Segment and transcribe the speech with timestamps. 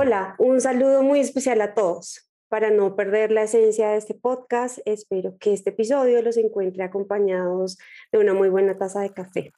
[0.00, 2.30] Hola, un saludo muy especial a todos.
[2.46, 7.78] Para no perder la esencia de este podcast, espero que este episodio los encuentre acompañados
[8.12, 9.52] de una muy buena taza de café.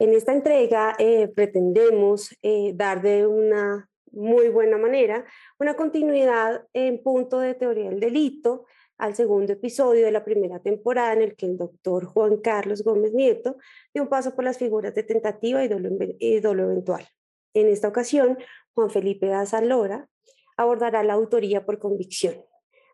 [0.00, 5.24] En esta entrega eh, pretendemos eh, dar de una muy buena manera
[5.60, 8.66] una continuidad en punto de teoría del delito
[8.98, 13.12] al segundo episodio de la primera temporada en el que el doctor Juan Carlos Gómez
[13.12, 13.58] Nieto
[13.94, 17.06] dio un paso por las figuras de tentativa y dolo, eventual.
[17.54, 18.38] En esta ocasión,
[18.74, 20.08] Juan Felipe Daza Lora
[20.56, 22.34] abordará la autoría por convicción.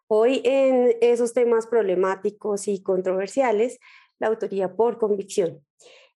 [0.06, 3.78] Hoy en esos temas problemáticos y controversiales,
[4.18, 5.64] la autoría por convicción.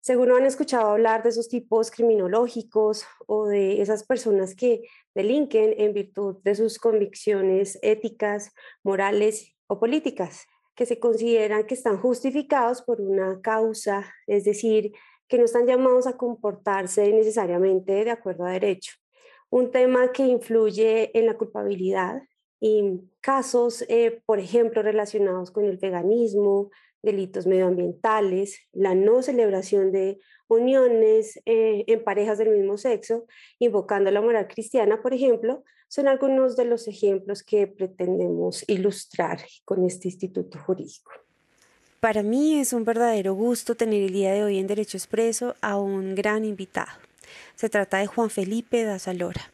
[0.00, 4.82] Seguro han escuchado hablar de esos tipos criminológicos o de esas personas que
[5.14, 11.98] delinquen en virtud de sus convicciones éticas, morales o políticas, que se consideran que están
[11.98, 14.92] justificados por una causa, es decir,
[15.28, 19.01] que no están llamados a comportarse necesariamente de acuerdo a derecho.
[19.52, 22.22] Un tema que influye en la culpabilidad
[22.58, 26.70] y casos, eh, por ejemplo, relacionados con el veganismo,
[27.02, 33.26] delitos medioambientales, la no celebración de uniones eh, en parejas del mismo sexo,
[33.58, 39.84] invocando la moral cristiana, por ejemplo, son algunos de los ejemplos que pretendemos ilustrar con
[39.84, 41.12] este instituto jurídico.
[42.00, 45.78] Para mí es un verdadero gusto tener el día de hoy en Derecho Expreso a
[45.78, 47.11] un gran invitado.
[47.56, 49.50] Se trata de Juan Felipe Dazalora,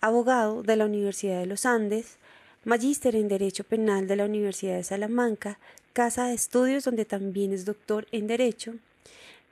[0.00, 2.16] abogado de la Universidad de los Andes,
[2.64, 5.58] magíster en Derecho Penal de la Universidad de Salamanca
[5.92, 8.74] casa de estudios donde también es doctor en Derecho,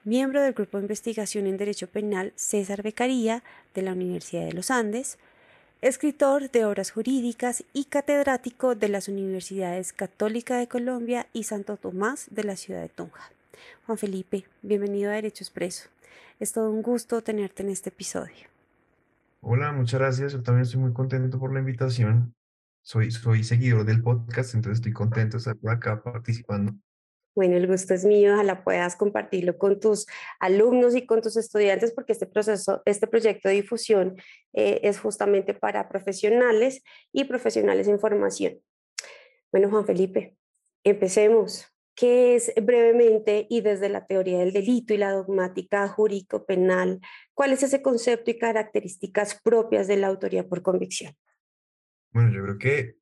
[0.04, 3.42] miembro del Grupo de Investigación en Derecho Penal César Becaría
[3.74, 5.18] de la Universidad de los Andes,
[5.82, 12.26] escritor de obras jurídicas y catedrático de las Universidades Católica de Colombia y Santo Tomás
[12.30, 13.30] de la ciudad de Tunja.
[13.86, 15.88] Juan Felipe, bienvenido a Derecho Expreso.
[16.38, 18.48] Es todo un gusto tenerte en este episodio.
[19.40, 20.32] Hola, muchas gracias.
[20.32, 22.34] Yo también estoy muy contento por la invitación
[22.88, 26.72] soy, soy seguidor del podcast, entonces estoy contento de estar por acá participando.
[27.34, 30.06] Bueno, el gusto es mío, ojalá puedas compartirlo con tus
[30.40, 34.16] alumnos y con tus estudiantes, porque este proceso, este proyecto de difusión
[34.54, 38.58] eh, es justamente para profesionales y profesionales en formación.
[39.52, 40.34] Bueno, Juan Felipe,
[40.82, 41.66] empecemos.
[41.98, 47.00] ¿Qué es brevemente y desde la teoría del delito y la dogmática jurídico-penal?
[47.34, 51.16] ¿Cuál es ese concepto y características propias de la autoría por convicción?
[52.12, 52.96] Bueno, yo creo que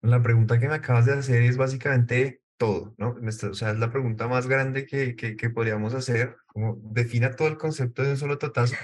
[0.00, 3.14] la pregunta que me acabas de hacer es básicamente todo, ¿no?
[3.16, 7.46] O sea, es la pregunta más grande que, que, que podríamos hacer, como defina todo
[7.46, 8.74] el concepto de un solo totazo.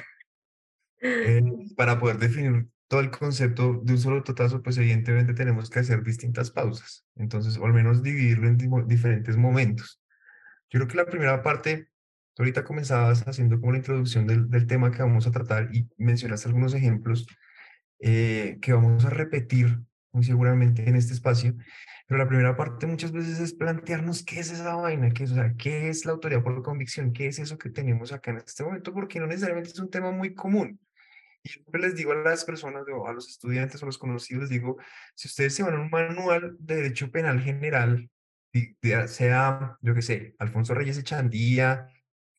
[1.01, 1.43] Eh,
[1.77, 6.03] para poder definir todo el concepto de un solo totazo, pues evidentemente tenemos que hacer
[6.03, 7.05] distintas pausas.
[7.17, 10.03] Entonces, o al menos dividirlo en diferentes momentos.
[10.71, 11.89] Yo creo que la primera parte,
[12.39, 16.49] ahorita comenzabas haciendo como la introducción del, del tema que vamos a tratar y mencionaste
[16.49, 17.27] algunos ejemplos
[18.01, 19.81] eh, que vamos a repetir
[20.13, 21.55] muy seguramente en este espacio,
[22.07, 25.35] pero la primera parte muchas veces es plantearnos qué es esa vaina, qué es, o
[25.35, 28.65] sea, qué es la autoridad por convicción, qué es eso que tenemos acá en este
[28.65, 30.81] momento, porque no necesariamente es un tema muy común.
[31.43, 34.77] Y yo les digo a las personas, a los estudiantes o los conocidos, digo,
[35.15, 38.11] si ustedes se van a un manual de derecho penal general,
[39.07, 41.89] sea, yo qué sé, Alfonso Reyes Echandía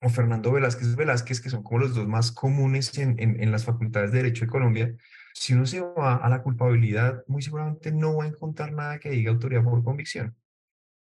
[0.01, 3.65] o Fernando Velázquez Velázquez, que son como los dos más comunes en, en, en las
[3.65, 4.95] facultades de Derecho de Colombia,
[5.33, 9.09] si uno se va a la culpabilidad, muy seguramente no va a encontrar nada que
[9.09, 10.35] diga autoridad por convicción.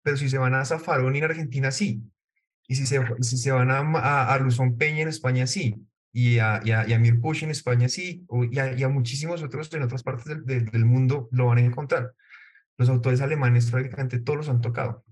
[0.02, 2.02] Pero si se van a Zafarón en Argentina, sí.
[2.66, 5.76] Y si se, si se van a, a, a Luzón Peña en España, sí.
[6.12, 8.26] Y a, y a, y a Mirpuch en España, sí.
[8.50, 11.60] y, a, y, a, muchísimos otros en otras partes del, del, mundo lo van a
[11.62, 12.12] encontrar.
[12.76, 15.04] Los autores alemanes prácticamente todos los han tocado.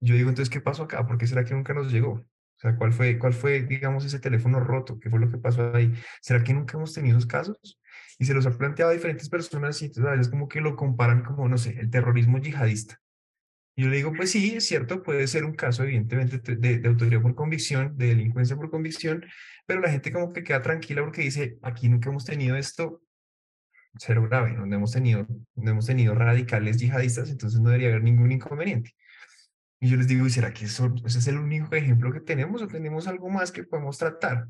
[0.00, 1.06] Yo digo, entonces, ¿qué pasó acá?
[1.06, 2.12] ¿Por qué será que nunca nos llegó?
[2.12, 4.98] O sea, ¿cuál fue, cuál fue, digamos, ese teléfono roto?
[4.98, 5.92] ¿Qué fue lo que pasó ahí?
[6.20, 7.78] ¿Será que nunca hemos tenido esos casos?
[8.18, 10.76] y se los ha planteado a diferentes personas y entonces a veces como que lo
[10.76, 13.00] comparan como, no sé, el terrorismo yihadista.
[13.76, 17.20] Yo le digo, pues sí, es cierto, puede ser un caso evidentemente de, de, autoridad
[17.20, 19.24] por convicción, de delincuencia por convicción,
[19.66, 23.02] pero la gente como que queda tranquila porque dice, aquí nunca hemos tenido esto,
[23.98, 28.32] cero grave, no hemos tenido, no hemos tenido radicales yihadistas, entonces no debería haber ningún
[28.32, 28.94] inconveniente.
[29.78, 32.62] Y yo les digo, ¿y será que eso, ese es el único ejemplo que tenemos
[32.62, 34.48] o tenemos algo más que podemos tratar?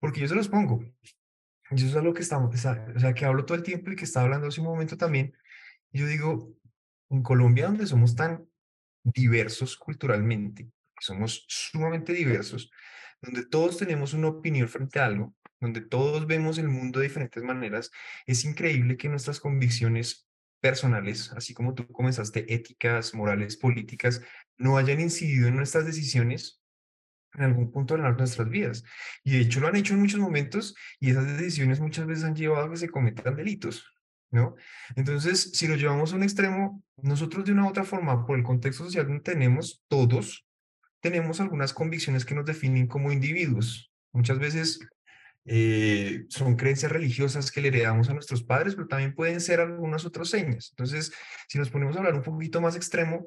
[0.00, 0.82] Porque yo se los pongo.
[1.70, 4.04] Y eso es algo que estamos, o sea, que hablo todo el tiempo y que
[4.04, 5.32] estaba hablando hace un momento también.
[5.92, 6.52] Yo digo,
[7.10, 8.49] en Colombia, donde somos tan
[9.02, 10.68] diversos culturalmente,
[11.00, 12.70] somos sumamente diversos,
[13.22, 17.42] donde todos tenemos una opinión frente a algo, donde todos vemos el mundo de diferentes
[17.42, 17.90] maneras,
[18.26, 20.26] es increíble que nuestras convicciones
[20.60, 24.22] personales, así como tú comenzaste, éticas, morales, políticas,
[24.58, 26.60] no hayan incidido en nuestras decisiones
[27.34, 28.84] en algún punto de nuestras vidas.
[29.24, 32.34] Y de hecho lo han hecho en muchos momentos y esas decisiones muchas veces han
[32.34, 33.84] llevado a que se cometan delitos.
[34.30, 34.54] ¿No?
[34.96, 38.44] Entonces, si lo llevamos a un extremo, nosotros de una u otra forma, por el
[38.44, 40.46] contexto social que tenemos, todos
[41.00, 43.90] tenemos algunas convicciones que nos definen como individuos.
[44.12, 44.80] Muchas veces
[45.46, 50.04] eh, son creencias religiosas que le heredamos a nuestros padres, pero también pueden ser algunas
[50.04, 50.68] otras señas.
[50.72, 51.12] Entonces,
[51.48, 53.26] si nos ponemos a hablar un poquito más extremo,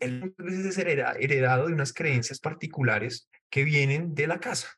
[0.00, 4.77] él muchas veces es heredado de unas creencias particulares que vienen de la casa.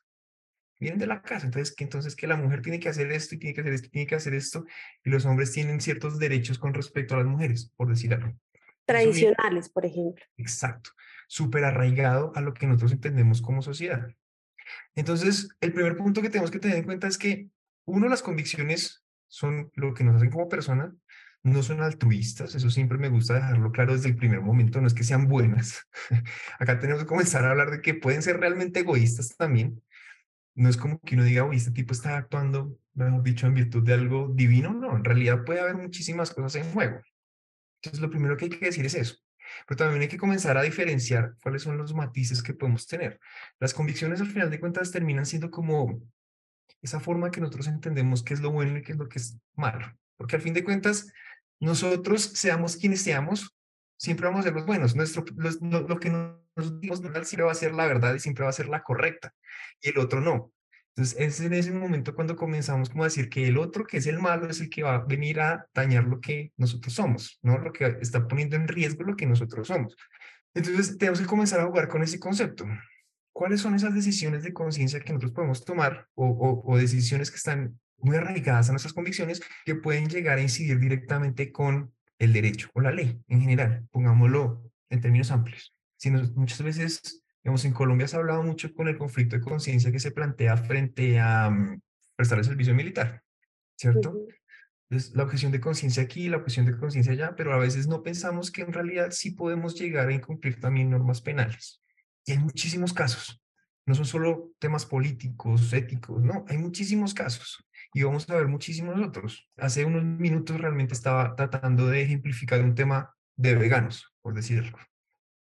[0.81, 1.45] Vienen de la casa.
[1.45, 3.87] Entonces, que, entonces que la mujer tiene que hacer esto y tiene que hacer esto
[3.87, 4.65] y tiene que hacer esto,
[5.03, 8.35] y los hombres tienen ciertos derechos con respecto a las mujeres, por decir algo.
[8.85, 10.25] Tradicionales, por ejemplo.
[10.37, 10.89] Exacto.
[11.27, 14.07] Súper arraigado a lo que nosotros entendemos como sociedad.
[14.95, 17.47] Entonces, el primer punto que tenemos que tener en cuenta es que,
[17.85, 20.93] uno, las convicciones son lo que nos hacen como personas,
[21.43, 24.95] no son altruistas, eso siempre me gusta dejarlo claro desde el primer momento, no es
[24.95, 25.87] que sean buenas.
[26.59, 29.81] Acá tenemos que comenzar a hablar de que pueden ser realmente egoístas también.
[30.55, 33.83] No es como que uno diga, uy, este tipo está actuando, mejor dicho, en virtud
[33.83, 34.73] de algo divino.
[34.73, 37.01] No, en realidad puede haber muchísimas cosas en juego.
[37.81, 39.15] Entonces, lo primero que hay que decir es eso.
[39.67, 43.19] Pero también hay que comenzar a diferenciar cuáles son los matices que podemos tener.
[43.59, 46.01] Las convicciones al final de cuentas terminan siendo como
[46.81, 49.37] esa forma que nosotros entendemos qué es lo bueno y qué es lo que es
[49.55, 49.87] malo.
[50.17, 51.11] Porque al fin de cuentas,
[51.59, 53.55] nosotros seamos quienes seamos,
[54.01, 54.95] siempre vamos a ser los buenos.
[54.95, 55.23] Nuestro,
[55.61, 58.67] lo, que nos dimos siempre va a ser la verdad y siempre va a ser
[58.67, 59.33] la correcta.
[59.79, 60.51] Y el otro no.
[60.95, 64.07] Entonces, es en ese momento cuando comenzamos como a decir que el otro, que es
[64.07, 67.59] el malo, es el que va a venir a dañar lo que nosotros somos, ¿no?
[67.59, 69.95] Lo que está poniendo en riesgo lo que nosotros somos.
[70.55, 72.65] Entonces, tenemos que comenzar a jugar con ese concepto.
[73.31, 77.79] ¿Cuáles son esas decisiones de conciencia que nosotros podemos tomar o, o, decisiones que están
[77.97, 81.93] muy arraigadas a nuestras convicciones que pueden llegar a incidir directamente con
[82.23, 83.87] el derecho o la ley en general?
[83.91, 85.75] Pongámoslo en términos amplios.
[85.97, 89.91] Si muchas veces Digamos, en Colombia se ha hablado mucho con el conflicto de conciencia
[89.91, 91.81] que se plantea frente a mm,
[92.15, 93.23] prestar el servicio militar,
[93.75, 94.15] ¿cierto?
[94.89, 98.03] Entonces, la objeción de conciencia aquí, la objeción de conciencia allá, pero a veces no
[98.03, 101.81] pensamos que en realidad sí podemos llegar a incumplir también normas penales.
[102.25, 103.41] Y hay muchísimos casos.
[103.87, 107.65] No son solo temas políticos, éticos, no, hay muchísimos casos.
[107.93, 109.49] Y vamos a ver muchísimos otros.
[109.57, 114.77] Hace unos minutos realmente estaba tratando de ejemplificar un tema de veganos, por decirlo.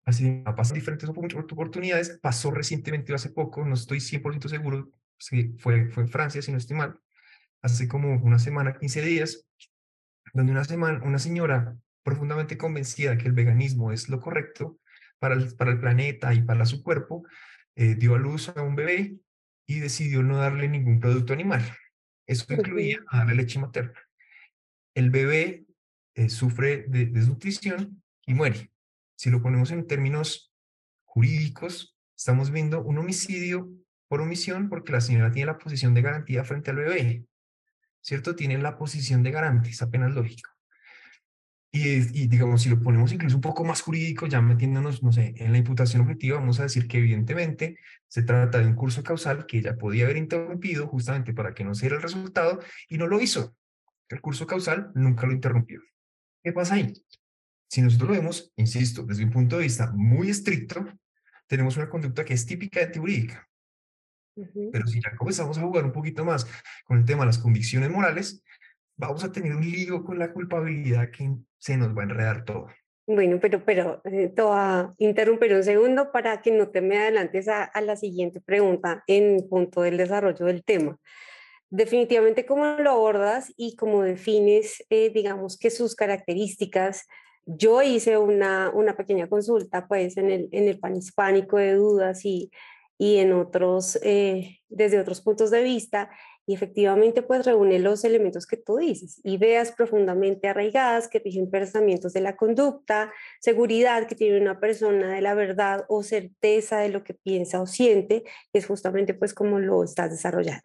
[0.05, 2.19] Así ha pasado diferentes oportunidades.
[2.20, 6.58] Pasó recientemente, hace poco, no estoy 100% seguro, si fue, fue en Francia, si no
[6.58, 6.99] estoy mal,
[7.62, 9.46] hace como una semana, 15 días,
[10.32, 14.79] donde una, semana, una señora profundamente convencida que el veganismo es lo correcto
[15.19, 17.25] para el, para el planeta y para su cuerpo,
[17.76, 19.17] eh, dio a luz a un bebé
[19.67, 21.62] y decidió no darle ningún producto animal.
[22.31, 23.99] Eso incluía darle leche materna.
[24.94, 25.67] El bebé
[26.15, 28.71] eh, sufre de desnutrición y muere.
[29.17, 30.55] Si lo ponemos en términos
[31.03, 33.69] jurídicos, estamos viendo un homicidio
[34.06, 37.25] por omisión porque la señora tiene la posición de garantía frente al bebé,
[38.00, 38.37] ¿cierto?
[38.37, 40.50] Tiene la posición de garantía, es apenas lógico.
[41.72, 45.52] Y, digamos, si lo ponemos incluso un poco más jurídico, ya metiéndonos, no sé, en
[45.52, 47.78] la imputación objetiva, vamos a decir que evidentemente
[48.08, 51.75] se trata de un curso causal que ella podía haber interrumpido justamente para que no
[51.75, 52.58] se diera el resultado
[52.88, 53.55] y no lo hizo.
[54.08, 55.81] El curso causal nunca lo interrumpió.
[56.43, 56.93] ¿Qué pasa ahí?
[57.69, 60.84] Si nosotros lo vemos, insisto, desde un punto de vista muy estricto,
[61.46, 63.49] tenemos una conducta que es típica de jurídica.
[64.72, 66.48] Pero si ya comenzamos a jugar un poquito más
[66.84, 68.43] con el tema de las convicciones morales,
[69.00, 71.28] vamos a tener un lío con la culpabilidad que
[71.58, 72.69] se nos va a enredar todo.
[73.06, 76.98] Bueno, pero, pero eh, te voy a interrumpir un segundo para que no te me
[76.98, 80.96] adelantes a, a la siguiente pregunta en punto del desarrollo del tema.
[81.70, 87.06] Definitivamente, ¿cómo lo abordas y cómo defines, eh, digamos, que sus características
[87.46, 92.24] yo hice una, una pequeña consulta pues en el, en el pan hispánico de dudas
[92.24, 92.50] y,
[92.98, 96.10] y en otros, eh, desde otros puntos de vista
[96.50, 102.12] y efectivamente pues reúne los elementos que tú dices, ideas profundamente arraigadas que rigen pensamientos
[102.12, 107.04] de la conducta, seguridad que tiene una persona de la verdad o certeza de lo
[107.04, 110.64] que piensa o siente, es justamente pues como lo estás desarrollando.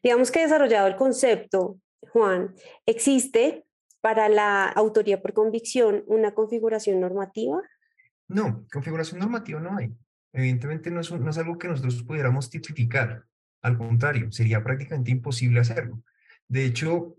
[0.00, 1.80] Digamos que desarrollado el concepto,
[2.12, 2.54] Juan,
[2.86, 3.64] existe
[4.00, 7.60] para la autoría por convicción una configuración normativa?
[8.28, 9.92] No, configuración normativa no hay.
[10.32, 13.24] Evidentemente no es, no es algo que nosotros pudiéramos tipificar.
[13.62, 16.02] Al contrario, sería prácticamente imposible hacerlo.
[16.48, 17.16] De hecho,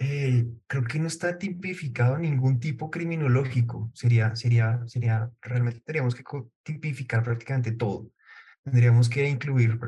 [0.00, 3.90] eh, creo que no está tipificado ningún tipo criminológico.
[3.94, 6.24] Sería, sería, sería, realmente tendríamos que
[6.62, 8.10] tipificar prácticamente todo.
[8.64, 9.78] Tendríamos que incluir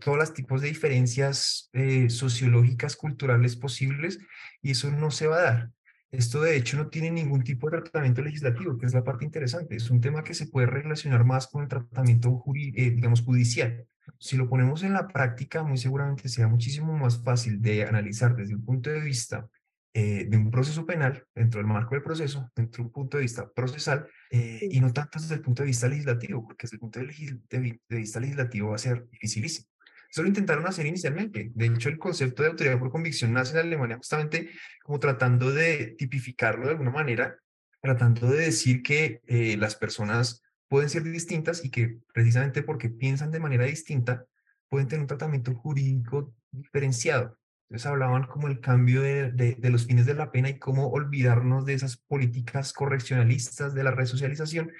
[0.00, 4.18] todos los tipos de diferencias eh, sociológicas, culturales posibles,
[4.62, 5.70] y eso no se va a dar.
[6.10, 9.76] Esto de hecho no tiene ningún tipo de tratamiento legislativo, que es la parte interesante.
[9.76, 13.86] Es un tema que se puede relacionar más con el tratamiento, eh, digamos, judicial.
[14.18, 18.54] Si lo ponemos en la práctica, muy seguramente será muchísimo más fácil de analizar desde
[18.54, 19.48] el punto de vista
[19.92, 23.24] eh, de un proceso penal, dentro del marco del proceso, dentro de un punto de
[23.24, 26.80] vista procesal, eh, y no tanto desde el punto de vista legislativo, porque desde el
[26.80, 29.66] punto de, vista legislativo va a ser dificilísimo.
[30.08, 31.50] Eso lo intentaron hacer inicialmente.
[31.54, 34.50] De hecho, el concepto de autoridad por convicción nace en Alemania justamente
[34.84, 37.36] como tratando de tipificarlo de alguna manera,
[37.80, 43.32] tratando de decir que eh, las personas pueden ser distintas y que precisamente porque piensan
[43.32, 44.24] de manera distinta,
[44.68, 47.36] pueden tener un tratamiento jurídico diferenciado.
[47.68, 51.66] Entonces hablaban como el cambio de, de, los fines de la pena y cómo olvidarnos
[51.66, 54.70] de esas políticas correccionalistas de la resocialización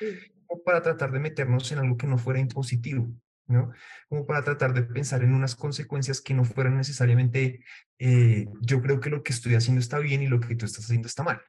[0.47, 3.13] como para tratar de meternos en algo que no fuera impositivo,
[3.49, 3.73] ¿no?
[4.09, 7.65] Como para tratar de pensar en unas consecuencias que no fueran necesariamente,
[7.99, 10.85] eh, yo creo que lo que estoy haciendo está bien y lo que tú estás
[10.85, 11.41] haciendo está mal,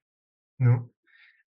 [0.60, 0.92] ¿no?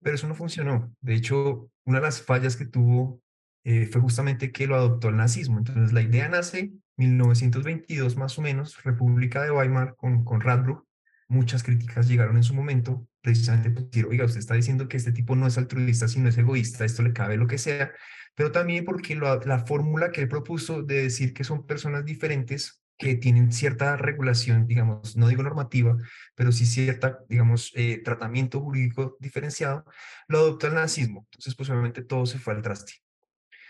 [0.04, 0.94] Pero eso no funcionó.
[1.00, 3.20] De hecho, una de las fallas que tuvo
[3.64, 5.58] eh, fue justamente que lo adoptó el nazismo.
[5.58, 10.84] Entonces la idea nace 1922 más o menos, República de Weimar con, con Radbruch,
[11.28, 15.12] muchas críticas llegaron en su momento, precisamente por decir, oiga, usted está diciendo que este
[15.12, 17.90] tipo no es altruista, sino es egoísta, esto le cabe lo que sea,
[18.34, 23.16] pero también porque la fórmula que él propuso de decir que son personas diferentes, que
[23.16, 25.96] tienen cierta regulación, digamos, no digo normativa,
[26.34, 29.84] pero sí cierta, digamos, eh, tratamiento jurídico diferenciado,
[30.28, 31.26] lo adoptó el nazismo.
[31.26, 32.94] Entonces, pues obviamente todo se fue al traste.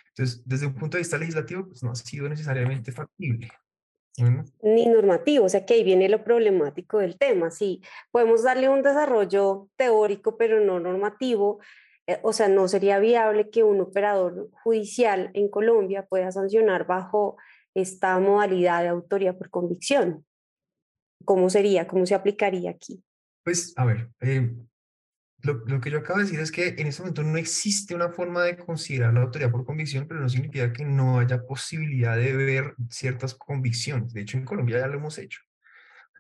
[0.09, 3.49] Entonces, desde un punto de vista legislativo, pues no ha sido necesariamente factible.
[4.63, 7.51] Ni normativo, o sea que ahí viene lo problemático del tema.
[7.51, 11.59] Sí, podemos darle un desarrollo teórico, pero no normativo.
[12.07, 17.37] Eh, o sea, no sería viable que un operador judicial en Colombia pueda sancionar bajo
[17.75, 20.25] esta modalidad de autoría por convicción.
[21.25, 21.87] ¿Cómo sería?
[21.87, 23.03] ¿Cómo se aplicaría aquí?
[23.43, 24.55] Pues, a ver, eh,
[25.45, 28.43] lo, que yo acabo de decir es que en este momento no existe una forma
[28.45, 32.75] de considerar la autoridad por convicción, pero no significa que no haya posibilidad de ver
[32.89, 34.15] ciertas convicciones.
[34.15, 35.41] De hecho, en Colombia ya lo hemos hecho.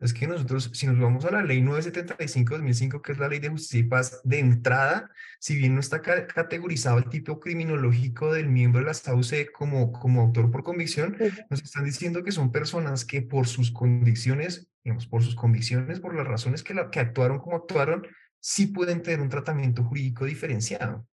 [0.00, 3.48] Es que nosotros, si nos vamos a la ley 975-2005, que es la ley de
[3.48, 8.80] justicia y paz, de entrada, si bien no está categorizado el tipo criminológico del miembro
[8.80, 11.16] de la SAUCE como, como autor por convicción,
[11.48, 16.14] nos están diciendo que son personas que por sus convicciones, digamos, por sus convicciones, por
[16.14, 18.06] las razones que, la, que actuaron como actuaron,
[18.40, 21.06] sí pueden tener un tratamiento jurídico diferenciado.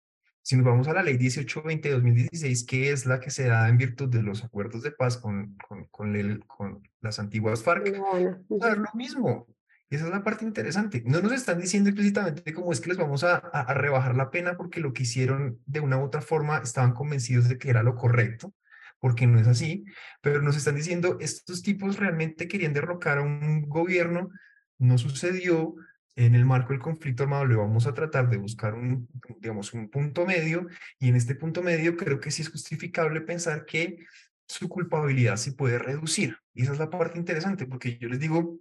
[0.44, 3.70] Si nos vamos a la ley 1820 de 2016, que es la que se da
[3.70, 7.94] en virtud de los acuerdos de paz con, con, con, el, con las antiguas FARC,
[7.94, 9.48] va a dar lo mismo.
[9.90, 11.04] Y esa es la parte interesante.
[11.06, 14.56] No nos están diciendo explícitamente cómo es que les vamos a, a, rebajar la pena
[14.56, 17.96] porque lo que hicieron de una u otra forma estaban convencidos de que era lo
[17.96, 18.54] correcto,
[19.00, 19.84] porque no es así,
[20.22, 24.30] pero nos están diciendo, estos tipos realmente querían derrocar a un gobierno,
[24.78, 25.76] no sucedió,
[26.16, 29.08] en el marco del conflicto armado le vamos a tratar de buscar un,
[29.40, 30.68] digamos, un punto medio
[31.00, 34.06] y en este punto medio creo que sí es justificable pensar que
[34.48, 36.38] su culpabilidad se puede reducir.
[36.54, 38.60] Y esa es la parte interesante porque yo les digo,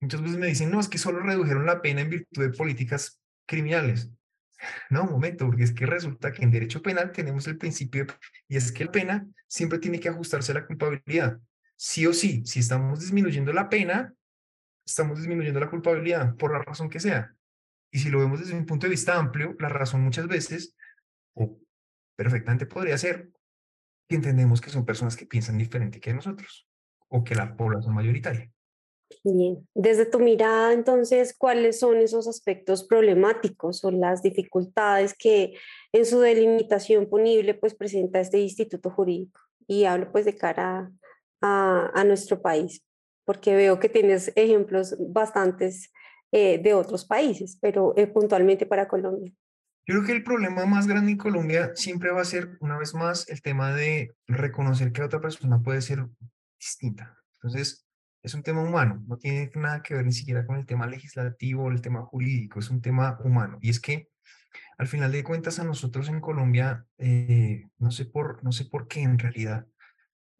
[0.00, 3.20] muchas veces me dicen, no, es que solo redujeron la pena en virtud de políticas
[3.46, 4.10] criminales.
[4.90, 8.06] No, un momento, porque es que resulta que en derecho penal tenemos el principio
[8.46, 11.40] y es que la pena siempre tiene que ajustarse a la culpabilidad.
[11.74, 14.14] Sí o sí, si estamos disminuyendo la pena,
[14.84, 17.34] estamos disminuyendo la culpabilidad por la razón que sea.
[17.90, 20.76] Y si lo vemos desde un punto de vista amplio, la razón muchas veces,
[21.34, 21.58] o
[22.16, 23.30] perfectamente podría ser,
[24.08, 26.68] que entendemos que son personas que piensan diferente que nosotros,
[27.08, 28.50] o que la población mayoritaria.
[29.24, 35.54] Bien, desde tu mirada, entonces, ¿cuáles son esos aspectos problemáticos o las dificultades que
[35.92, 39.38] en su delimitación punible pues presenta este instituto jurídico?
[39.66, 40.90] Y hablo pues de cara
[41.42, 42.82] a, a nuestro país
[43.24, 45.92] porque veo que tienes ejemplos bastantes
[46.32, 49.32] eh, de otros países, pero eh, puntualmente para Colombia.
[49.84, 52.94] Yo creo que el problema más grande en Colombia siempre va a ser, una vez
[52.94, 56.06] más, el tema de reconocer que otra persona puede ser
[56.58, 57.18] distinta.
[57.34, 57.84] Entonces,
[58.22, 61.64] es un tema humano, no tiene nada que ver ni siquiera con el tema legislativo
[61.64, 63.58] o el tema jurídico, es un tema humano.
[63.60, 64.08] Y es que,
[64.78, 68.86] al final de cuentas, a nosotros en Colombia, eh, no, sé por, no sé por
[68.86, 69.66] qué en realidad,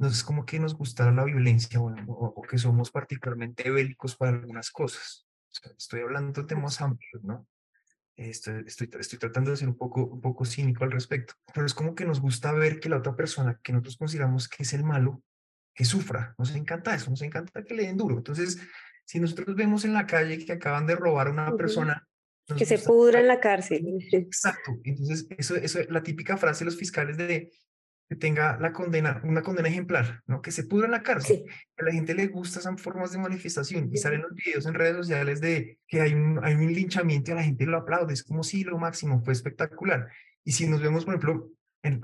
[0.02, 4.72] no es como que nos gustara la violencia o, que somos particularmente bélicos para algunas
[4.72, 5.28] cosas.
[5.78, 7.46] estoy hablando de temas amplios, ¿no?
[8.16, 11.72] Estoy, estoy, estoy, tratando de ser un poco, un poco cínico al respecto, pero es
[11.72, 14.82] como que nos gusta ver que la otra persona que nosotros consideramos que es el
[14.82, 15.22] malo,
[15.72, 16.34] que sufra.
[16.36, 18.18] Nos encanta eso, nos encanta que le den duro.
[18.18, 18.58] Entonces,
[19.04, 22.08] si nosotros vemos en la calle que acaban de robar a una persona,
[22.58, 23.86] que se pudra en la cárcel.
[24.10, 24.72] Exacto.
[24.82, 27.52] Entonces, eso es la típica frase de los fiscales de
[28.12, 30.42] que tenga la condena, una condena ejemplar, ¿no?
[30.42, 31.44] Que se pudra en la cárcel.
[31.46, 34.74] Que a la gente le gusta esas formas de manifestación y salen los videos en
[34.74, 38.12] redes sociales de que hay un, hay un linchamiento y a la gente lo aplaude.
[38.12, 40.08] Es como si lo máximo, fue espectacular.
[40.44, 41.48] Y si nos vemos, por ejemplo,
[41.82, 42.02] en,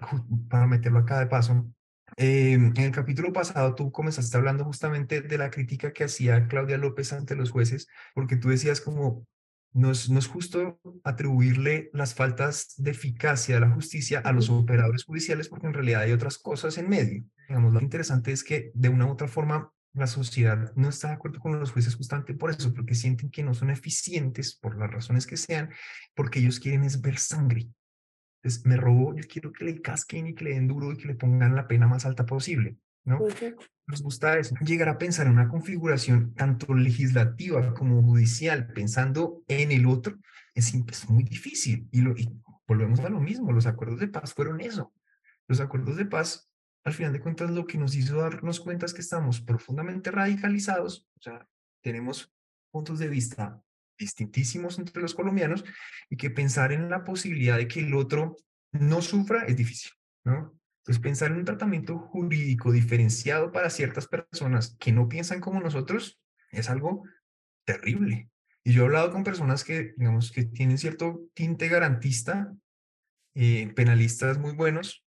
[0.49, 1.71] para meterlo acá de paso,
[2.17, 6.79] eh, en el capítulo pasado tú comenzaste hablando justamente de la crítica que hacía Claudia
[6.79, 9.27] López ante los jueces, porque tú decías como,
[9.73, 14.51] no es, no es justo atribuirle las faltas de eficacia de la justicia a los
[14.51, 17.25] operadores judiciales porque en realidad hay otras cosas en medio.
[17.49, 21.15] Digamos, lo interesante es que de una u otra forma la sociedad no está de
[21.15, 24.91] acuerdo con los jueces justamente por eso, porque sienten que no son eficientes por las
[24.91, 25.71] razones que sean,
[26.15, 27.69] porque ellos quieren es ver sangre.
[28.43, 31.09] Entonces, me robó, yo quiero que le casquen y que le den duro y que
[31.09, 32.77] le pongan la pena más alta posible,
[33.09, 33.19] ¿no?
[33.87, 34.55] Nos gusta eso.
[34.61, 40.19] Llegar a pensar en una configuración tanto legislativa como judicial, pensando en el otro,
[40.55, 41.89] es, es muy difícil.
[41.91, 42.31] Y, lo, y
[42.67, 44.93] volvemos a lo mismo, los acuerdos de paz fueron eso.
[45.47, 46.49] Los acuerdos de paz
[46.85, 51.07] al final de cuentas lo que nos hizo darnos cuenta es que estamos profundamente radicalizados,
[51.19, 51.47] o sea,
[51.83, 52.33] tenemos
[52.71, 53.63] puntos de vista
[53.99, 55.65] distintísimos entre los colombianos
[56.09, 58.37] y que pensar en la posibilidad de que el otro
[58.73, 59.93] no sufra es difícil,
[60.25, 60.58] ¿no?
[60.89, 66.19] Entonces, pensar en un tratamiento jurídico diferenciado para ciertas personas que no piensan como nosotros
[66.51, 67.03] es algo
[67.67, 68.31] terrible.
[68.65, 72.55] Y yo he hablado con personas que, digamos, que tienen cierto tinte garantista,
[73.35, 75.05] eh, penalistas muy buenos,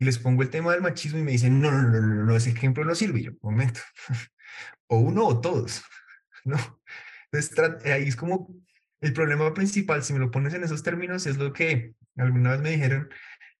[0.00, 2.34] y les pongo el tema del machismo y me dicen, no, no, no, no, no
[2.34, 3.20] ese ejemplo no sirve.
[3.20, 3.78] Y yo, momento,
[4.88, 5.84] o uno o todos,
[6.44, 6.56] ¿no?
[7.30, 8.52] Entonces, ahí es como
[9.00, 12.60] el problema principal, si me lo pones en esos términos, es lo que alguna vez
[12.60, 13.08] me dijeron,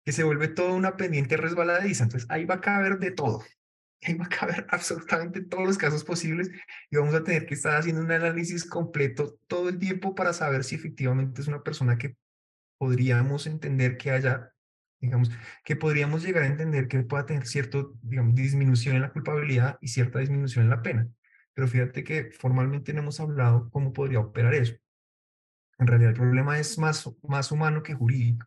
[0.04, 2.04] que se vuelve toda una pendiente resbaladiza.
[2.04, 3.44] Entonces, ahí va a caber de todo.
[4.02, 6.50] Ahí va a caber absolutamente todos los casos posibles
[6.90, 10.64] y vamos a tener que estar haciendo un análisis completo todo el tiempo para saber
[10.64, 12.16] si efectivamente es una persona que
[12.78, 14.54] podríamos entender que haya
[15.00, 15.30] digamos,
[15.64, 19.88] que podríamos llegar a entender que pueda tener cierto, digamos, disminución en la culpabilidad y
[19.88, 21.08] cierta disminución en la pena.
[21.54, 24.74] Pero fíjate que formalmente no hemos hablado cómo podría operar eso.
[25.78, 28.46] En realidad el problema es más, más humano que jurídico.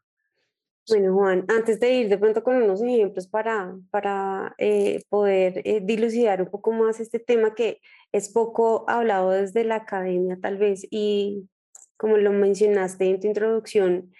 [0.89, 5.79] Bueno, Juan, antes de ir de pronto con unos ejemplos para, para eh, poder eh,
[5.81, 7.79] dilucidar un poco más este tema que
[8.11, 11.47] es poco hablado desde la academia tal vez y
[11.95, 14.11] como lo mencionaste en tu introducción,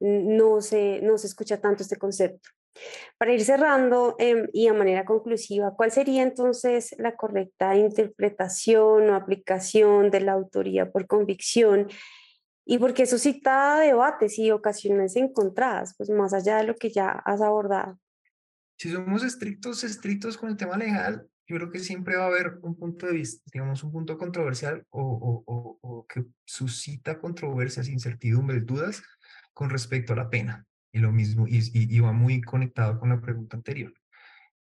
[0.00, 2.50] no se, no se escucha tanto este concepto.
[3.16, 9.14] Para ir cerrando em, y a manera conclusiva, ¿cuál sería entonces la correcta interpretación o
[9.14, 11.88] aplicación de la autoría por convicción?
[12.64, 17.10] Y porque eso suscita debates y ocasiones encontradas, pues más allá de lo que ya
[17.10, 17.98] has abordado.
[18.78, 22.58] Si somos estrictos, estrictos con el tema legal, yo creo que siempre va a haber
[22.62, 28.64] un punto de vista, digamos, un punto controversial o, o, o que suscita controversias, incertidumbres,
[28.64, 29.02] dudas
[29.52, 30.66] con respecto a la pena.
[30.92, 33.94] Y lo mismo, y, va muy conectado con la pregunta anterior.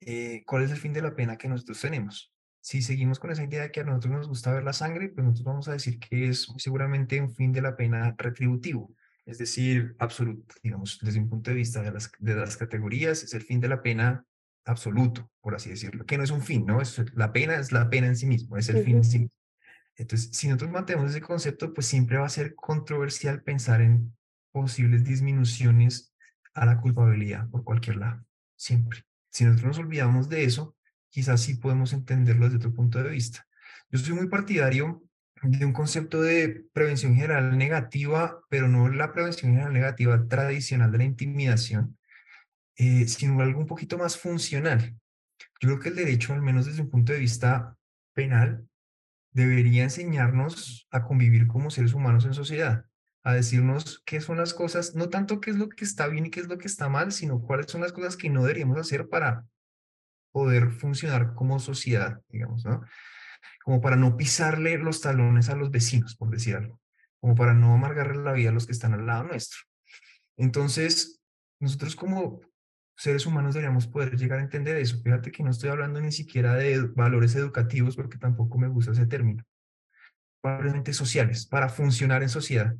[0.00, 2.32] Eh, ¿Cuál es el fin de la pena que nosotros tenemos?
[2.60, 5.24] Si seguimos con esa idea de que a nosotros nos gusta ver la sangre, pues
[5.24, 8.94] nosotros vamos a decir que es seguramente un fin de la pena retributivo,
[9.24, 13.32] es decir, absoluto, digamos, desde un punto de vista de las, de las categorías, es
[13.34, 14.24] el fin de la pena
[14.64, 16.80] absoluto, por así decirlo, que no es un fin, ¿no?
[16.80, 19.34] Es, la pena es la pena en sí mismo, es el fin en sí mismo.
[19.96, 24.14] Entonces, si nosotros mantenemos ese concepto, pues siempre va a ser controversial pensar en
[24.52, 26.14] posibles disminuciones
[26.54, 28.24] a la culpabilidad por cualquier lado,
[28.56, 29.04] siempre.
[29.30, 30.74] Si nosotros nos olvidamos de eso,
[31.10, 33.46] quizás sí podemos entenderlo desde otro punto de vista.
[33.90, 35.02] Yo soy muy partidario
[35.42, 40.98] de un concepto de prevención general negativa, pero no la prevención general negativa tradicional de
[40.98, 41.98] la intimidación,
[42.76, 44.94] eh, sino algo un poquito más funcional.
[45.60, 47.76] Yo creo que el derecho, al menos desde un punto de vista
[48.14, 48.66] penal,
[49.32, 52.84] debería enseñarnos a convivir como seres humanos en sociedad
[53.22, 56.30] a decirnos qué son las cosas, no tanto qué es lo que está bien y
[56.30, 59.08] qué es lo que está mal, sino cuáles son las cosas que no deberíamos hacer
[59.08, 59.44] para
[60.32, 62.82] poder funcionar como sociedad, digamos, ¿no?
[63.64, 66.80] Como para no pisarle los talones a los vecinos, por decir algo,
[67.20, 69.60] como para no amargarle la vida a los que están al lado nuestro.
[70.36, 71.20] Entonces,
[71.58, 72.40] nosotros como
[72.96, 75.00] seres humanos deberíamos poder llegar a entender eso.
[75.02, 79.06] Fíjate que no estoy hablando ni siquiera de valores educativos, porque tampoco me gusta ese
[79.06, 79.44] término.
[80.42, 82.74] Valores sociales, para funcionar en sociedad.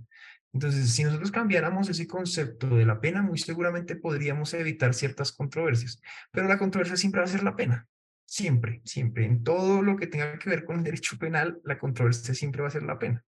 [0.53, 6.01] Entonces, si nosotros cambiáramos ese concepto de la pena, muy seguramente podríamos evitar ciertas controversias,
[6.33, 7.89] pero la controversia siempre va a ser la pena,
[8.25, 9.27] siempre, siempre.
[9.27, 12.69] En todo lo que tenga que ver con el derecho penal, la controversia siempre va
[12.69, 13.25] a ser la pena.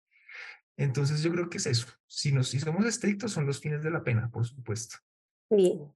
[0.77, 1.87] Entonces, yo creo que es eso.
[2.05, 4.97] Si, nos, si somos estrictos, son los fines de la pena, por supuesto.
[5.49, 5.91] Bien.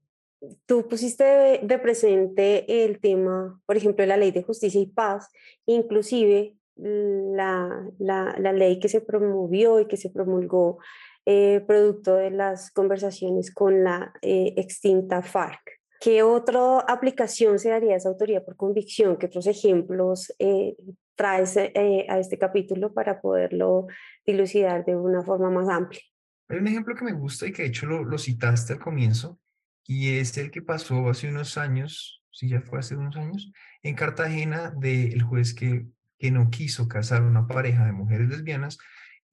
[0.65, 5.29] Tú pusiste de presente el tema, por ejemplo, de la ley de justicia y paz,
[5.67, 10.79] inclusive la, la, la, ley que se promovió y que se promulgó
[11.25, 15.61] eh, producto de las conversaciones con la eh, extinta FARC.
[15.99, 19.17] ¿Qué otra aplicación se daría a esa autoría por convicción?
[19.17, 20.75] ¿Qué otros ejemplos eh,
[21.15, 23.85] traes a este capítulo para poderlo
[24.25, 26.01] dilucidar de una forma más amplia?
[26.49, 29.39] Hay un ejemplo que me gusta y que de hecho lo, citaste al comienzo,
[29.85, 33.51] y es el que pasó hace unos años, si ya fue hace unos años,
[33.83, 35.85] en Cartagena del juez que,
[36.17, 38.79] que no quiso casar una pareja de mujeres lesbianas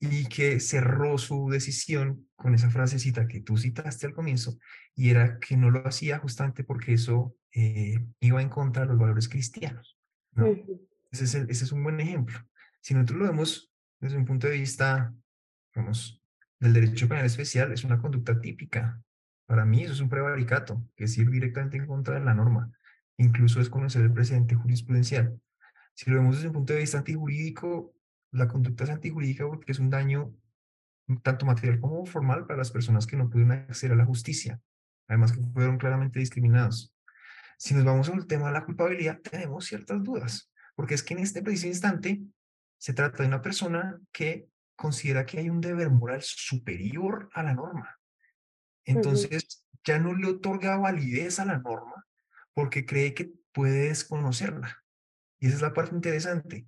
[0.01, 4.59] y que cerró su decisión con esa frasecita que tú citaste al comienzo,
[4.95, 8.99] y era que no lo hacía justamente porque eso eh, iba en contra de los
[8.99, 9.99] valores cristianos.
[10.33, 10.47] ¿no?
[11.11, 12.39] ese, es ese es un buen ejemplo.
[12.81, 15.13] Si nosotros lo vemos desde un punto de vista,
[15.75, 16.23] digamos,
[16.61, 19.03] del derecho penal especial, es una conducta típica.
[19.47, 22.71] Para mí eso es un prevaricato, que es ir directamente en contra de la norma.
[23.17, 25.41] Incluso es conocer el precedente jurisprudencial.
[25.95, 27.95] Si lo vemos desde un punto de vista antijurídico,
[28.31, 30.35] la conducta es antijurídica porque es un daño
[31.23, 34.61] tanto material como formal para las personas que no pudieron acceder a la justicia,
[35.07, 36.95] además que fueron claramente discriminados.
[37.57, 41.21] Si nos vamos al tema de la culpabilidad, tenemos ciertas dudas, porque es que en
[41.21, 42.21] este preciso instante
[42.77, 47.55] se trata de una persona que considera que hay un deber moral superior a la
[47.55, 47.99] norma.
[48.85, 52.07] Entonces, ya no le otorga validez a la norma
[52.55, 54.85] porque cree que puede desconocerla.
[55.41, 56.67] Y esa es la parte interesante.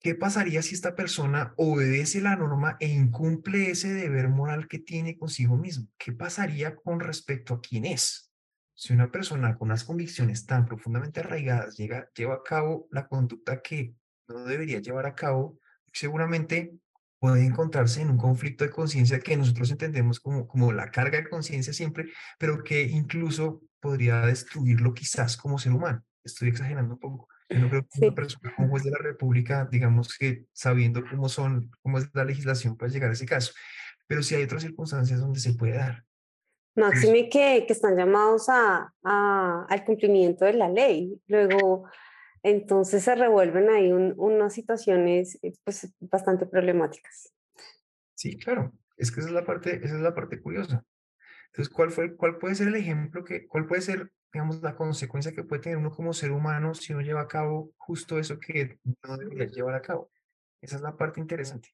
[0.00, 5.16] ¿Qué pasaría si esta persona obedece la norma e incumple ese deber moral que tiene
[5.16, 5.88] consigo mismo?
[5.98, 8.30] ¿Qué pasaría con respecto a quién es?
[8.74, 13.62] Si una persona con unas convicciones tan profundamente arraigadas llega, lleva a cabo la conducta
[13.62, 13.94] que
[14.28, 15.58] no debería llevar a cabo,
[15.92, 16.74] seguramente
[17.18, 21.28] puede encontrarse en un conflicto de conciencia que nosotros entendemos como, como la carga de
[21.28, 26.04] conciencia siempre, pero que incluso podría destruirlo quizás como ser humano.
[26.22, 27.28] Estoy exagerando un poco.
[27.48, 31.28] Yo no creo que una persona como juez de la República, digamos que sabiendo cómo
[31.28, 33.52] son, cómo es la legislación, pueda llegar a ese caso.
[34.08, 36.04] Pero sí hay otras circunstancias donde se puede dar.
[36.74, 41.20] Máxime que, que están llamados a, a, al cumplimiento de la ley.
[41.26, 41.88] Luego,
[42.42, 47.32] entonces se revuelven ahí unas situaciones eh, pues, bastante problemáticas.
[48.14, 48.72] Sí, claro.
[48.96, 50.84] Es que esa es la parte, esa es la parte curiosa.
[51.46, 55.32] Entonces, ¿cuál, fue, ¿cuál puede ser el ejemplo que, cuál puede ser digamos, la consecuencia
[55.32, 58.78] que puede tener uno como ser humano si no lleva a cabo justo eso que
[59.02, 60.10] no debería llevar a cabo.
[60.60, 61.70] Esa es la parte interesante.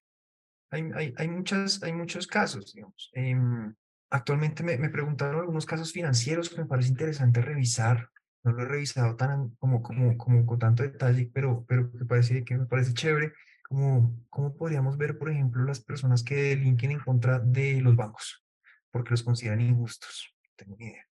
[0.71, 3.11] Hay, hay, hay, muchas, hay muchos casos, digamos.
[3.15, 3.75] Em,
[4.11, 8.11] actualmente me, me, preguntaron algunos casos financieros que me parece interesante revisar.
[8.45, 12.45] No lo he revisado tan como, como, como con tanto detalle, pero, pero me parece,
[12.45, 13.33] que me parece chévere.
[13.69, 18.45] Como, ¿Cómo podríamos ver, por ejemplo, las personas que delinquen en contra de los bancos?
[18.91, 20.35] Porque los consideran injustos.
[20.43, 21.07] No tengo ni idea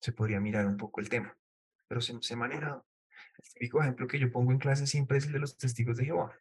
[0.00, 1.36] se podría mirar un poco el tema,
[1.88, 2.82] pero se, se maneja.
[3.38, 6.06] El típico ejemplo que yo pongo en clase siempre es el de los testigos de
[6.06, 6.38] Jehová,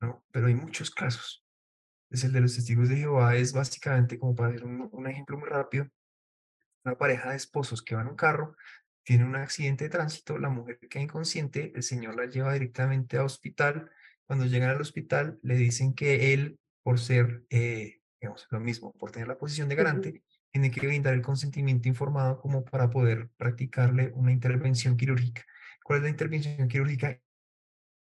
[0.00, 0.24] ¿no?
[0.32, 1.44] Pero hay muchos casos.
[2.10, 5.36] Es el de los testigos de Jehová, es básicamente, como para hacer un, un ejemplo
[5.38, 5.88] muy rápido,
[6.84, 8.56] una pareja de esposos que van en un carro,
[9.02, 13.24] tienen un accidente de tránsito, la mujer queda inconsciente, el señor la lleva directamente a
[13.24, 13.90] hospital,
[14.26, 19.10] cuando llegan al hospital le dicen que él, por ser, eh, digamos, lo mismo, por
[19.10, 24.12] tener la posición de garante, tiene que brindar el consentimiento informado como para poder practicarle
[24.14, 25.44] una intervención quirúrgica.
[25.84, 27.20] ¿Cuál es la intervención quirúrgica?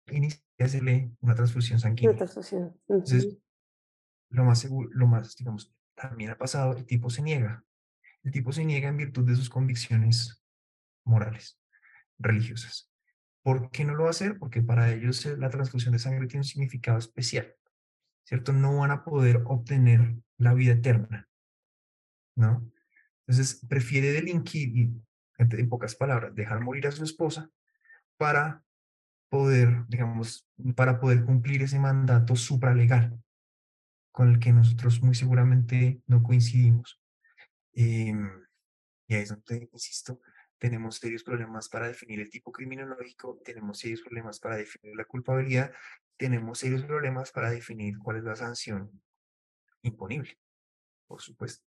[0.07, 2.11] Iniciarle una transfusión sanguínea.
[2.11, 2.79] Una transfusión.
[2.87, 3.37] Entonces,
[4.29, 7.63] lo más seguro, lo más, digamos, también ha pasado, el tipo se niega.
[8.23, 10.43] El tipo se niega en virtud de sus convicciones
[11.05, 11.59] morales,
[12.17, 12.91] religiosas.
[13.43, 14.37] ¿Por qué no lo va a hacer?
[14.37, 17.55] Porque para ellos eh, la transfusión de sangre tiene un significado especial,
[18.25, 18.51] ¿cierto?
[18.51, 21.29] No van a poder obtener la vida eterna
[22.37, 22.71] ¿no?
[23.25, 24.89] Entonces prefiere delinquir,
[25.37, 27.49] en pocas palabras, dejar morir a su esposa
[28.15, 28.63] para
[29.29, 33.19] poder, digamos, para poder cumplir ese mandato supralegal
[34.11, 36.99] con el que nosotros muy seguramente no coincidimos.
[37.73, 38.29] Em,
[39.07, 40.21] y ahí es donde, insisto,
[40.57, 45.71] tenemos serios problemas para definir el tipo criminológico, tenemos serios problemas para definir la culpabilidad,
[46.17, 48.89] tenemos serios problemas para definir cuál es la sanción
[49.83, 50.39] imponible,
[51.05, 51.66] por supuesto.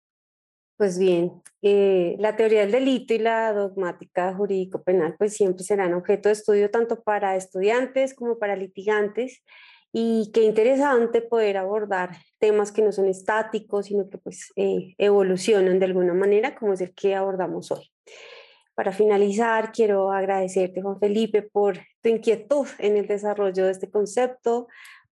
[0.79, 6.29] Pues bien, eh, la teoría del delito y la dogmática jurídico-penal pues siempre serán objeto
[6.29, 9.43] de estudio tanto para estudiantes como para litigantes
[9.91, 15.79] y qué interesante poder abordar temas que no son estáticos, sino que pues eh, evolucionan
[15.79, 17.91] de alguna manera como es el que abordamos hoy.
[18.73, 24.69] Para finalizar, quiero agradecerte, Juan Felipe, por tu inquietud en el desarrollo de este concepto,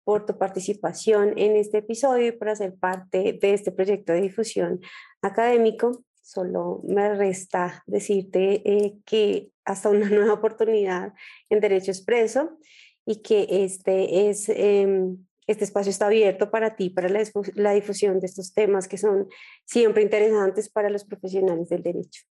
[0.06, 4.80] por tu participación en este episodio y por hacer parte de este proyecto de difusión
[5.20, 6.04] académico.
[6.22, 11.12] Solo me resta decirte eh, que hasta una nueva oportunidad
[11.50, 12.56] en Derecho Expreso
[13.04, 17.24] y que este, es, em, este espacio está abierto para ti, para la,
[17.56, 19.26] la difusión de estos temas que son
[19.64, 22.22] siempre interesantes para los profesionales del derecho.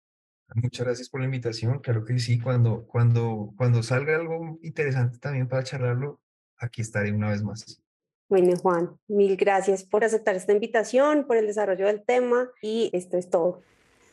[0.54, 1.80] Muchas gracias por la invitación.
[1.80, 6.22] Claro que sí, cuando, cuando, cuando salga algo interesante también para charlarlo,
[6.58, 7.82] aquí estaré una vez más.
[8.28, 13.18] Bueno, Juan, mil gracias por aceptar esta invitación, por el desarrollo del tema y esto
[13.18, 13.62] es todo.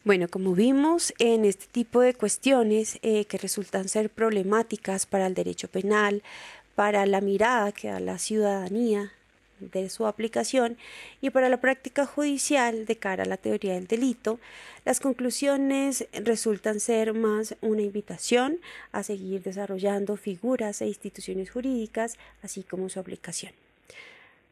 [0.05, 5.35] Bueno, como vimos en este tipo de cuestiones eh, que resultan ser problemáticas para el
[5.35, 6.23] derecho penal,
[6.75, 9.13] para la mirada que da la ciudadanía
[9.71, 10.77] de su aplicación
[11.21, 14.41] y para la práctica judicial de cara a la teoría del delito,
[14.85, 18.59] las conclusiones resultan ser más una invitación
[18.91, 23.53] a seguir desarrollando figuras e instituciones jurídicas, así como su aplicación.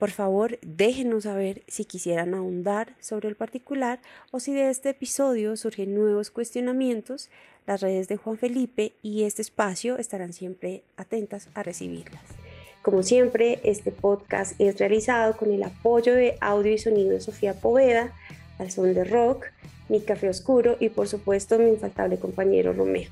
[0.01, 5.59] Por favor, déjenos saber si quisieran ahondar sobre el particular o si de este episodio
[5.59, 7.29] surgen nuevos cuestionamientos.
[7.67, 12.40] Las redes de Juan Felipe y este espacio estarán siempre atentas a recibirlas.
[12.83, 17.53] Como siempre, este podcast es realizado con el apoyo de audio y sonido de Sofía
[17.53, 18.15] Poveda,
[18.59, 19.47] al son de rock,
[19.91, 23.11] mi café oscuro y por supuesto mi infaltable compañero Romeo.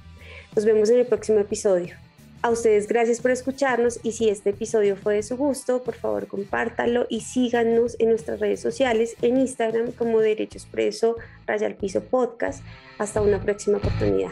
[0.57, 1.97] Nos vemos en el próximo episodio.
[2.41, 6.29] A ustedes gracias por escucharnos y si este episodio fue de su gusto, por favor
[6.29, 12.03] compártalo y síganos en nuestras redes sociales en Instagram como Derecho Expreso, Raya al Piso
[12.03, 12.63] Podcast.
[12.99, 14.31] Hasta una próxima oportunidad.